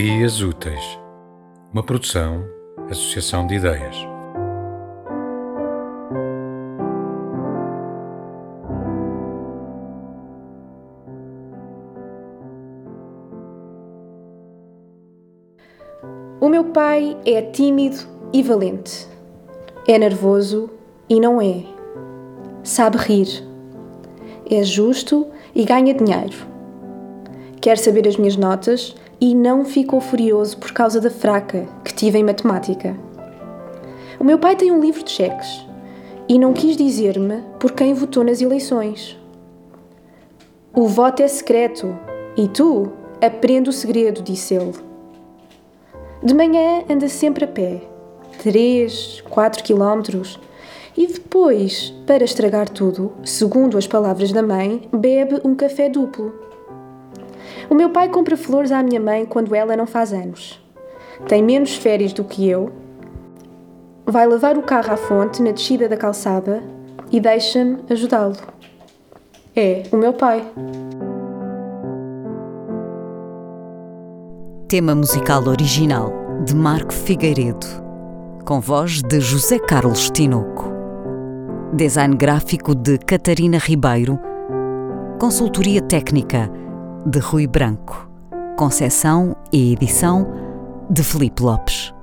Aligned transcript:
Ideias 0.00 0.40
Úteis, 0.40 0.96
uma 1.72 1.82
produção, 1.82 2.44
associação 2.88 3.48
de 3.48 3.56
ideias. 3.56 3.96
O 16.40 16.48
meu 16.48 16.66
pai 16.66 17.16
é 17.26 17.42
tímido 17.42 17.96
e 18.32 18.40
valente. 18.40 19.08
É 19.88 19.98
nervoso 19.98 20.70
e 21.08 21.18
não 21.18 21.42
é. 21.42 21.64
Sabe 22.62 22.98
rir. 22.98 23.44
É 24.48 24.62
justo 24.62 25.26
e 25.52 25.64
ganha 25.64 25.92
dinheiro. 25.92 26.36
Quer 27.60 27.76
saber 27.78 28.06
as 28.06 28.16
minhas 28.16 28.36
notas 28.36 28.94
e 29.20 29.34
não 29.34 29.64
ficou 29.64 30.00
furioso 30.00 30.56
por 30.58 30.72
causa 30.72 31.00
da 31.00 31.10
fraca 31.10 31.66
que 31.84 31.92
tive 31.92 32.18
em 32.18 32.24
matemática. 32.24 32.96
O 34.18 34.24
meu 34.24 34.38
pai 34.38 34.56
tem 34.56 34.70
um 34.70 34.80
livro 34.80 35.02
de 35.02 35.10
cheques 35.10 35.66
e 36.28 36.38
não 36.38 36.52
quis 36.52 36.76
dizer-me 36.76 37.42
por 37.58 37.72
quem 37.72 37.94
votou 37.94 38.22
nas 38.22 38.40
eleições. 38.40 39.18
O 40.74 40.86
voto 40.86 41.22
é 41.22 41.28
secreto 41.28 41.98
e 42.36 42.46
tu 42.48 42.92
aprende 43.20 43.70
o 43.70 43.72
segredo, 43.72 44.22
disse 44.22 44.54
ele. 44.54 44.74
De 46.22 46.34
manhã 46.34 46.84
anda 46.88 47.08
sempre 47.08 47.44
a 47.44 47.48
pé, 47.48 47.80
3, 48.42 49.22
4 49.28 49.62
quilómetros, 49.62 50.38
e 50.96 51.06
depois, 51.06 51.94
para 52.06 52.24
estragar 52.24 52.68
tudo, 52.68 53.12
segundo 53.24 53.78
as 53.78 53.86
palavras 53.86 54.32
da 54.32 54.42
mãe, 54.42 54.88
bebe 54.92 55.40
um 55.44 55.54
café 55.54 55.88
duplo. 55.88 56.34
O 57.68 57.74
meu 57.74 57.90
pai 57.90 58.08
compra 58.08 58.36
flores 58.36 58.72
à 58.72 58.82
minha 58.82 59.00
mãe 59.00 59.26
quando 59.26 59.54
ela 59.54 59.76
não 59.76 59.86
faz 59.86 60.12
anos. 60.12 60.62
Tem 61.26 61.42
menos 61.42 61.76
férias 61.76 62.12
do 62.12 62.24
que 62.24 62.48
eu. 62.48 62.70
Vai 64.06 64.26
lavar 64.26 64.56
o 64.56 64.62
carro 64.62 64.92
à 64.92 64.96
fonte 64.96 65.42
na 65.42 65.50
descida 65.50 65.88
da 65.88 65.96
calçada 65.96 66.62
e 67.10 67.20
deixa-me 67.20 67.78
ajudá-lo. 67.90 68.36
É 69.54 69.82
o 69.90 69.96
meu 69.96 70.12
pai. 70.12 70.44
Tema 74.68 74.94
musical 74.94 75.42
original 75.48 76.12
de 76.44 76.54
Marco 76.54 76.92
Figueiredo, 76.92 77.66
com 78.44 78.60
voz 78.60 79.02
de 79.02 79.18
José 79.20 79.58
Carlos 79.58 80.10
Tinoco. 80.10 80.70
Design 81.72 82.16
gráfico 82.16 82.74
de 82.74 82.98
Catarina 82.98 83.58
Ribeiro. 83.58 84.18
Consultoria 85.18 85.82
técnica 85.82 86.50
de 87.08 87.20
Rui 87.20 87.46
Branco. 87.46 88.06
Concessão 88.56 89.34
e 89.50 89.72
edição 89.72 90.26
de 90.90 91.02
Felipe 91.02 91.42
Lopes. 91.42 91.94